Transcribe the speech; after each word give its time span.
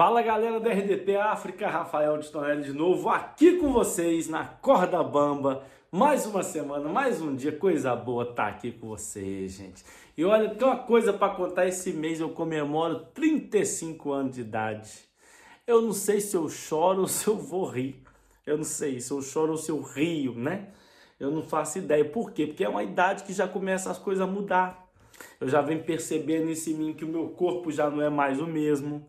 Fala 0.00 0.22
galera 0.22 0.58
da 0.58 0.70
RDP 0.70 1.14
África, 1.16 1.68
Rafael 1.68 2.16
de 2.16 2.30
Tonelli 2.30 2.62
de 2.62 2.72
novo 2.72 3.10
aqui 3.10 3.58
com 3.58 3.70
vocês 3.70 4.28
na 4.28 4.46
Corda 4.46 5.02
Bamba. 5.04 5.62
Mais 5.92 6.24
uma 6.24 6.42
semana, 6.42 6.88
mais 6.88 7.20
um 7.20 7.36
dia, 7.36 7.52
coisa 7.52 7.94
boa 7.94 8.24
tá 8.24 8.46
aqui 8.46 8.72
com 8.72 8.88
vocês, 8.88 9.52
gente. 9.52 9.84
E 10.16 10.24
olha, 10.24 10.54
tem 10.54 10.66
uma 10.66 10.78
coisa 10.78 11.12
para 11.12 11.34
contar 11.34 11.66
esse 11.66 11.92
mês, 11.92 12.18
eu 12.18 12.30
comemoro 12.30 13.00
35 13.12 14.10
anos 14.10 14.36
de 14.36 14.40
idade. 14.40 14.90
Eu 15.66 15.82
não 15.82 15.92
sei 15.92 16.18
se 16.18 16.34
eu 16.34 16.48
choro 16.48 17.02
ou 17.02 17.06
se 17.06 17.26
eu 17.28 17.36
vou 17.36 17.68
rir. 17.68 18.02
Eu 18.46 18.56
não 18.56 18.64
sei 18.64 19.00
se 19.00 19.10
eu 19.10 19.20
choro 19.20 19.50
ou 19.50 19.58
se 19.58 19.70
eu 19.70 19.82
rio, 19.82 20.34
né? 20.34 20.68
Eu 21.20 21.30
não 21.30 21.42
faço 21.42 21.76
ideia. 21.76 22.06
Por 22.06 22.32
quê? 22.32 22.46
Porque 22.46 22.64
é 22.64 22.68
uma 22.70 22.82
idade 22.82 23.22
que 23.22 23.34
já 23.34 23.46
começa 23.46 23.90
as 23.90 23.98
coisas 23.98 24.26
a 24.26 24.26
mudar. 24.26 24.90
Eu 25.38 25.46
já 25.46 25.60
venho 25.60 25.84
percebendo 25.84 26.50
em 26.50 26.74
mim 26.74 26.94
que 26.94 27.04
o 27.04 27.08
meu 27.08 27.28
corpo 27.28 27.70
já 27.70 27.90
não 27.90 28.00
é 28.00 28.08
mais 28.08 28.40
o 28.40 28.46
mesmo 28.46 29.06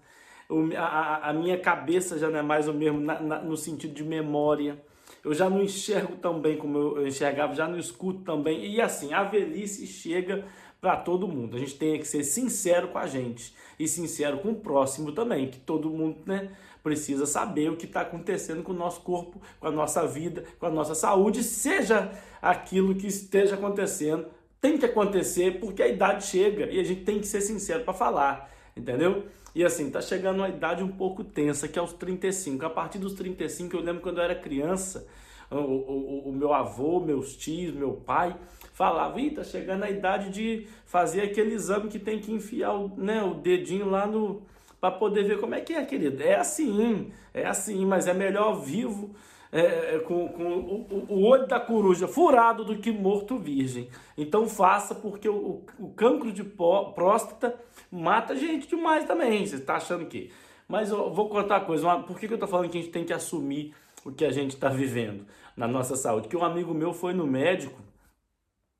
a, 0.77 1.29
a, 1.29 1.33
minha 1.33 1.57
cabeça 1.57 2.19
já 2.19 2.29
não 2.29 2.39
é 2.39 2.41
mais 2.41 2.67
o 2.67 2.73
mesmo 2.73 2.99
na, 2.99 3.19
na, 3.19 3.39
no 3.41 3.55
sentido 3.55 3.93
de 3.93 4.03
memória. 4.03 4.77
Eu 5.23 5.33
já 5.33 5.49
não 5.49 5.61
enxergo 5.61 6.15
tão 6.15 6.39
bem 6.39 6.57
como 6.57 6.77
eu 6.77 7.07
enxergava, 7.07 7.53
já 7.53 7.67
não 7.67 7.77
escuto 7.77 8.21
tão 8.21 8.41
bem. 8.41 8.65
E 8.65 8.81
assim, 8.81 9.13
a 9.13 9.23
velhice 9.23 9.85
chega 9.87 10.45
para 10.81 10.97
todo 10.97 11.27
mundo. 11.27 11.55
A 11.55 11.59
gente 11.59 11.75
tem 11.75 11.99
que 11.99 12.07
ser 12.07 12.23
sincero 12.23 12.87
com 12.87 12.97
a 12.97 13.05
gente 13.05 13.53
e 13.79 13.87
sincero 13.87 14.39
com 14.39 14.49
o 14.49 14.55
próximo 14.55 15.11
também, 15.11 15.47
que 15.47 15.59
todo 15.59 15.89
mundo 15.89 16.17
né, 16.25 16.49
precisa 16.83 17.25
saber 17.25 17.69
o 17.69 17.77
que 17.77 17.85
está 17.85 18.01
acontecendo 18.01 18.63
com 18.63 18.71
o 18.71 18.75
nosso 18.75 19.01
corpo, 19.01 19.39
com 19.59 19.67
a 19.67 19.71
nossa 19.71 20.05
vida, 20.07 20.43
com 20.59 20.65
a 20.65 20.71
nossa 20.71 20.95
saúde, 20.95 21.43
seja 21.43 22.11
aquilo 22.41 22.95
que 22.95 23.07
esteja 23.07 23.55
acontecendo. 23.55 24.25
Tem 24.59 24.77
que 24.77 24.85
acontecer 24.85 25.59
porque 25.59 25.81
a 25.81 25.87
idade 25.87 26.25
chega 26.25 26.65
e 26.65 26.79
a 26.79 26.83
gente 26.83 27.03
tem 27.03 27.19
que 27.19 27.27
ser 27.27 27.41
sincero 27.41 27.83
para 27.83 27.93
falar, 27.93 28.51
entendeu? 28.75 29.25
E 29.53 29.63
assim, 29.63 29.89
tá 29.89 30.01
chegando 30.01 30.37
uma 30.37 30.49
idade 30.49 30.83
um 30.83 30.91
pouco 30.91 31.23
tensa, 31.23 31.67
que 31.67 31.77
é 31.77 31.81
os 31.81 31.93
35. 31.93 32.65
A 32.65 32.69
partir 32.69 32.99
dos 32.99 33.13
35, 33.13 33.75
eu 33.75 33.81
lembro 33.81 34.01
quando 34.01 34.19
eu 34.19 34.23
era 34.23 34.35
criança, 34.35 35.05
o, 35.49 35.55
o, 35.55 36.29
o 36.29 36.33
meu 36.33 36.53
avô, 36.53 36.99
meus 36.99 37.35
tios, 37.35 37.75
meu 37.75 37.93
pai, 37.93 38.35
falava, 38.73 39.19
Ih, 39.19 39.31
tá 39.31 39.43
chegando 39.43 39.83
a 39.83 39.89
idade 39.89 40.29
de 40.29 40.67
fazer 40.85 41.21
aquele 41.21 41.53
exame 41.53 41.89
que 41.89 41.99
tem 41.99 42.19
que 42.19 42.31
enfiar 42.31 42.73
o, 42.73 42.87
né, 42.95 43.21
o 43.21 43.33
dedinho 43.33 43.89
lá 43.89 44.07
no. 44.07 44.41
para 44.79 44.91
poder 44.91 45.23
ver 45.23 45.39
como 45.39 45.53
é 45.53 45.61
que 45.61 45.73
é, 45.73 45.83
querido. 45.83 46.23
É 46.23 46.35
assim, 46.35 47.11
é 47.33 47.45
assim, 47.45 47.85
mas 47.85 48.07
é 48.07 48.13
melhor 48.13 48.61
vivo 48.61 49.13
é, 49.51 49.95
é, 49.95 49.99
com, 49.99 50.29
com 50.29 50.43
o, 50.43 51.05
o, 51.09 51.23
olho 51.23 51.45
da 51.45 51.59
coruja 51.59 52.07
furado 52.07 52.63
do 52.63 52.77
que 52.77 52.91
morto 52.91 53.37
virgem. 53.37 53.89
Então 54.17 54.47
faça, 54.47 54.95
porque 54.95 55.27
o, 55.27 55.65
o 55.77 55.89
cancro 55.89 56.31
de 56.31 56.43
próstata 56.43 57.59
mata 57.91 58.35
gente 58.35 58.67
demais 58.67 59.05
também. 59.05 59.45
Você 59.45 59.57
está 59.57 59.75
achando 59.75 60.05
que. 60.05 60.31
Mas 60.67 60.89
eu 60.89 61.13
vou 61.13 61.27
contar 61.27 61.59
uma 61.59 61.65
coisa. 61.65 61.99
Por 61.99 62.17
que, 62.17 62.27
que 62.27 62.33
eu 62.33 62.37
estou 62.37 62.47
falando 62.47 62.69
que 62.69 62.77
a 62.77 62.81
gente 62.81 62.93
tem 62.93 63.03
que 63.03 63.11
assumir 63.11 63.75
o 64.05 64.11
que 64.11 64.23
a 64.23 64.31
gente 64.31 64.51
está 64.51 64.69
vivendo 64.69 65.25
na 65.55 65.67
nossa 65.67 65.97
saúde? 65.97 66.29
Que 66.29 66.37
um 66.37 66.45
amigo 66.45 66.73
meu 66.73 66.93
foi 66.93 67.13
no 67.13 67.27
médico, 67.27 67.77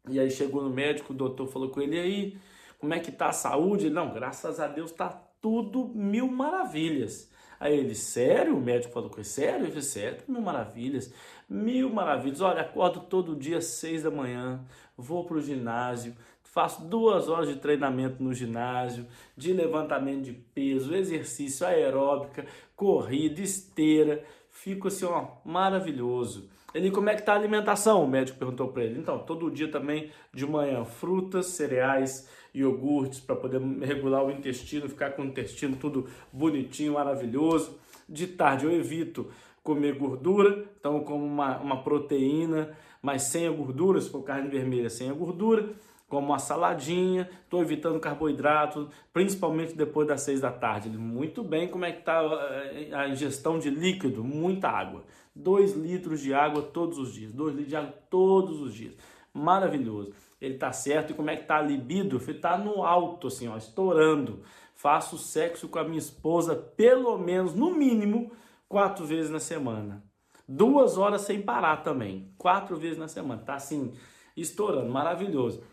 e 0.09 0.19
aí 0.19 0.31
chegou 0.31 0.64
no 0.64 0.69
médico, 0.69 1.11
o 1.11 1.16
doutor 1.16 1.47
falou 1.47 1.69
com 1.69 1.81
ele, 1.81 1.97
e 1.97 1.99
aí, 1.99 2.38
como 2.80 2.94
é 2.94 2.99
que 2.99 3.11
tá 3.11 3.27
a 3.27 3.33
saúde? 3.33 3.89
Não, 3.89 4.14
graças 4.14 4.59
a 4.59 4.67
Deus 4.67 4.92
está 4.92 5.09
tudo 5.42 5.89
mil 5.94 6.27
maravilhas. 6.27 7.30
Aí 7.62 7.78
ele, 7.78 7.94
sério? 7.94 8.58
O 8.58 8.59
médico 8.59 8.92
falou 8.92 9.08
com 9.08 9.17
ele, 9.17 9.23
sério? 9.23 9.67
Ele 9.67 9.81
sério, 9.84 10.17
mil 10.28 10.42
maravilhas, 10.42 11.14
mil 11.48 11.92
maravilhas. 11.92 12.42
Olha, 12.42 12.62
acordo 12.62 13.02
todo 13.02 13.36
dia 13.36 13.59
às 13.59 13.66
seis 13.66 14.02
da 14.02 14.09
manhã, 14.09 14.66
vou 14.98 15.23
para 15.26 15.38
o 15.38 15.42
ginásio, 15.42 16.16
faço 16.42 16.84
duas 16.84 17.30
horas 17.30 17.48
de 17.48 17.58
treinamento 17.58 18.23
no 18.23 18.34
ginásio, 18.34 19.06
de 19.38 19.54
levantamento 19.54 20.23
de 20.23 20.34
peso, 20.34 20.95
exercício 20.95 21.67
aeróbica, 21.67 22.48
corrida, 22.76 23.42
esteira, 23.42 24.23
fico 24.50 24.88
assim, 24.88 25.05
ó, 25.05 25.27
maravilhoso. 25.45 26.50
Ele, 26.73 26.89
como 26.92 27.09
é 27.09 27.15
que 27.15 27.21
tá 27.21 27.33
a 27.33 27.36
alimentação? 27.36 28.04
O 28.04 28.08
médico 28.08 28.39
perguntou 28.39 28.70
para 28.70 28.83
ele. 28.83 28.99
Então, 28.99 29.20
todo 29.20 29.52
dia 29.52 29.70
também 29.70 30.11
de 30.33 30.45
manhã, 30.45 30.86
frutas, 30.86 31.48
cereais, 31.48 32.30
iogurtes 32.54 33.20
para 33.20 33.36
poder 33.36 33.61
regular 33.82 34.23
o 34.23 34.32
intestino, 34.32 34.87
ficar 34.87 35.11
com 35.11 35.21
o 35.21 35.26
intestino 35.26 35.76
tudo 35.76 36.08
bonitinho, 36.32 36.93
maravilhoso. 36.93 37.77
De 38.08 38.27
tarde 38.27 38.65
eu 38.65 38.71
evito 38.71 39.32
comer 39.64 39.95
gordura, 39.95 40.65
então 40.80 41.02
como 41.02 41.23
uma, 41.26 41.58
uma 41.59 41.83
proteína, 41.83 42.76
mas 43.02 43.23
sem 43.23 43.48
a 43.48 43.52
gordura, 43.52 44.02
se 44.02 44.09
for 44.09 44.23
carne 44.23 44.49
vermelha, 44.49 44.89
sem 44.89 45.09
a 45.09 45.14
gordura, 45.14 45.70
como 46.11 46.27
uma 46.27 46.39
saladinha, 46.39 47.30
estou 47.44 47.61
evitando 47.61 47.99
carboidrato, 47.99 48.89
principalmente 49.14 49.73
depois 49.73 50.08
das 50.08 50.22
seis 50.22 50.42
da 50.42 50.52
tarde. 50.52 50.89
Muito 50.89 51.42
bem, 51.42 51.70
como 51.70 51.86
é 51.86 51.92
que 51.92 51.99
está 51.99 52.22
eh, 52.22 52.89
a 52.94 53.08
ingestão 53.08 53.58
de 53.58 53.70
líquido? 53.70 54.23
Muita 54.23 54.67
água. 54.70 55.05
Dois 55.33 55.73
litros 55.73 56.20
de 56.20 56.33
água 56.33 56.61
todos 56.61 56.98
os 56.98 57.14
dias. 57.14 57.32
Dois 57.32 57.54
litros 57.54 57.70
de 57.70 57.76
água 57.77 57.94
todos 58.10 58.61
os 58.61 58.73
dias. 58.73 58.95
Maravilhoso 59.33 60.14
ele 60.42 60.58
tá 60.58 60.73
certo 60.73 61.11
e 61.11 61.14
como 61.14 61.30
é 61.30 61.38
que 61.38 61.45
tá 61.45 61.60
a 61.60 61.61
libido? 61.61 62.20
Ele 62.27 62.39
tá 62.39 62.58
no 62.58 62.83
alto, 62.83 63.27
assim, 63.27 63.48
ó, 63.48 63.55
estourando. 63.55 64.42
Faço 64.73 65.16
sexo 65.17 65.70
com 65.70 65.77
a 65.77 65.83
minha 65.83 66.00
esposa 66.00 66.55
pelo 66.55 67.16
menos, 67.20 67.54
no 67.54 67.70
mínimo, 67.71 68.32
quatro 68.67 69.05
vezes 69.05 69.30
na 69.30 69.39
semana. 69.39 70.04
Duas 70.48 70.98
horas 70.98 71.21
sem 71.21 71.39
parar 71.39 71.83
também. 71.83 72.33
Quatro 72.39 72.76
vezes 72.76 72.98
na 72.98 73.08
semana. 73.08 73.44
Tá 73.44 73.54
assim, 73.54 73.94
estourando, 74.36 74.92
maravilhoso. 74.92 75.64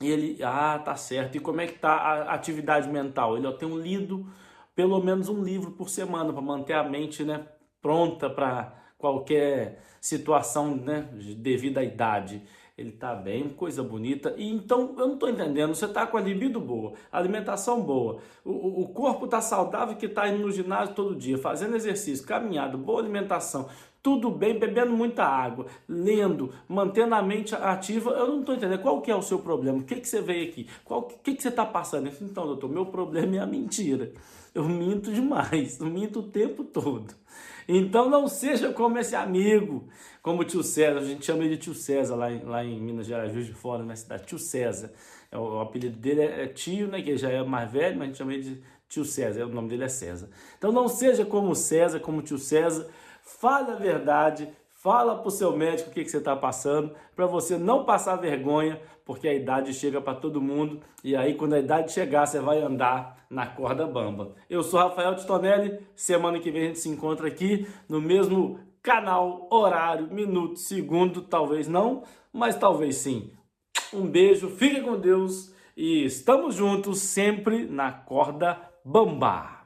Ele, 0.00 0.42
ah, 0.42 0.78
tá 0.78 0.94
certo. 0.96 1.36
E 1.36 1.40
como 1.40 1.60
é 1.60 1.66
que 1.66 1.78
tá 1.78 1.92
a 1.92 2.34
atividade 2.34 2.88
mental? 2.88 3.36
Ele 3.36 3.52
tem 3.54 3.68
um 3.68 3.78
lido 3.78 4.26
pelo 4.74 5.02
menos 5.02 5.28
um 5.28 5.42
livro 5.42 5.72
por 5.72 5.88
semana 5.88 6.32
para 6.32 6.40
manter 6.40 6.74
a 6.74 6.84
mente, 6.84 7.24
né, 7.24 7.46
pronta 7.82 8.30
para 8.30 8.72
qualquer 8.96 9.82
situação, 10.00 10.76
né, 10.76 11.08
devido 11.36 11.78
à 11.78 11.82
idade 11.82 12.42
ele 12.78 12.92
tá 12.92 13.12
bem, 13.12 13.48
coisa 13.48 13.82
bonita. 13.82 14.32
E 14.38 14.48
então 14.48 14.94
eu 14.96 15.08
não 15.08 15.14
estou 15.14 15.28
entendendo. 15.28 15.74
Você 15.74 15.88
tá 15.88 16.06
com 16.06 16.16
a 16.16 16.20
libido 16.20 16.60
boa, 16.60 16.92
alimentação 17.10 17.82
boa, 17.82 18.20
o, 18.44 18.82
o 18.82 18.88
corpo 18.90 19.26
tá 19.26 19.40
saudável 19.40 19.96
que 19.96 20.08
tá 20.08 20.28
indo 20.28 20.38
no 20.38 20.52
ginásio 20.52 20.94
todo 20.94 21.16
dia, 21.16 21.36
fazendo 21.36 21.74
exercício, 21.74 22.24
caminhada, 22.24 22.76
boa 22.76 23.00
alimentação, 23.00 23.68
tudo 24.02 24.30
bem, 24.30 24.58
bebendo 24.58 24.92
muita 24.92 25.24
água, 25.24 25.66
lendo, 25.88 26.52
mantendo 26.68 27.14
a 27.14 27.22
mente 27.22 27.54
ativa. 27.54 28.10
Eu 28.10 28.28
não 28.28 28.40
estou 28.40 28.54
entendendo 28.54 28.80
qual 28.80 29.02
que 29.02 29.10
é 29.10 29.16
o 29.16 29.22
seu 29.22 29.38
problema. 29.38 29.78
O 29.78 29.84
que, 29.84 29.96
que 29.96 30.08
você 30.08 30.20
veio 30.20 30.48
aqui? 30.48 30.68
O 30.86 31.02
que, 31.02 31.34
que 31.34 31.42
você 31.42 31.48
está 31.48 31.66
passando? 31.66 32.10
Então, 32.20 32.46
doutor, 32.46 32.70
meu 32.70 32.86
problema 32.86 33.36
é 33.36 33.38
a 33.40 33.46
mentira. 33.46 34.12
Eu 34.54 34.64
minto 34.64 35.12
demais, 35.12 35.78
eu 35.78 35.86
minto 35.86 36.20
o 36.20 36.22
tempo 36.22 36.64
todo. 36.64 37.14
Então 37.68 38.08
não 38.08 38.26
seja 38.26 38.72
como 38.72 38.98
esse 38.98 39.14
amigo, 39.14 39.86
como 40.22 40.40
o 40.40 40.44
tio 40.44 40.62
César, 40.62 41.00
a 41.00 41.04
gente 41.04 41.26
chama 41.26 41.44
ele 41.44 41.56
de 41.56 41.64
tio 41.64 41.74
César 41.74 42.16
lá 42.16 42.32
em, 42.32 42.42
lá 42.42 42.64
em 42.64 42.80
Minas 42.80 43.06
Gerais, 43.06 43.30
Juiz 43.30 43.46
de 43.46 43.52
Fora, 43.52 43.84
na 43.84 43.94
cidade, 43.94 44.24
tio 44.24 44.38
César. 44.38 44.90
É, 45.30 45.36
o, 45.36 45.42
o, 45.42 45.60
apelido 45.60 45.98
dele 45.98 46.22
é, 46.22 46.44
é, 46.44 46.46
tio, 46.46 46.88
né, 46.88 47.02
que 47.02 47.14
já 47.18 47.28
é 47.30 47.42
mais 47.44 47.70
velho, 47.70 47.98
mas 47.98 48.02
a 48.02 48.06
gente 48.06 48.16
chama 48.16 48.32
ele 48.32 48.42
de 48.42 48.62
tio 48.88 49.04
César, 49.04 49.44
o 49.44 49.50
nome 49.50 49.68
dele 49.68 49.84
é 49.84 49.88
César. 49.88 50.30
Então 50.56 50.72
não 50.72 50.88
seja 50.88 51.26
como 51.26 51.54
César, 51.54 52.00
como 52.00 52.22
tio 52.22 52.38
César, 52.38 52.88
fale 53.40 53.72
a 53.72 53.76
verdade, 53.76 54.52
Fala 54.80 55.16
para 55.16 55.26
o 55.26 55.30
seu 55.32 55.56
médico 55.56 55.90
o 55.90 55.92
que, 55.92 56.04
que 56.04 56.10
você 56.10 56.18
está 56.18 56.36
passando, 56.36 56.94
para 57.16 57.26
você 57.26 57.58
não 57.58 57.84
passar 57.84 58.14
vergonha, 58.14 58.80
porque 59.04 59.26
a 59.26 59.34
idade 59.34 59.74
chega 59.74 60.00
para 60.00 60.14
todo 60.14 60.40
mundo 60.40 60.78
e 61.02 61.16
aí 61.16 61.34
quando 61.34 61.54
a 61.54 61.58
idade 61.58 61.90
chegar 61.90 62.24
você 62.24 62.38
vai 62.38 62.62
andar 62.62 63.26
na 63.28 63.44
corda 63.44 63.88
bamba. 63.88 64.36
Eu 64.48 64.62
sou 64.62 64.78
Rafael 64.78 65.16
Titonelli, 65.16 65.80
semana 65.96 66.38
que 66.38 66.52
vem 66.52 66.62
a 66.62 66.66
gente 66.66 66.78
se 66.78 66.88
encontra 66.88 67.26
aqui 67.26 67.66
no 67.88 68.00
mesmo 68.00 68.60
canal, 68.80 69.48
horário, 69.50 70.06
minuto, 70.12 70.60
segundo, 70.60 71.22
talvez 71.22 71.66
não, 71.66 72.04
mas 72.32 72.54
talvez 72.54 72.98
sim. 72.98 73.32
Um 73.92 74.06
beijo, 74.06 74.48
fique 74.48 74.80
com 74.80 74.96
Deus 74.96 75.52
e 75.76 76.04
estamos 76.04 76.54
juntos 76.54 77.00
sempre 77.00 77.66
na 77.66 77.90
corda 77.90 78.60
bamba. 78.84 79.57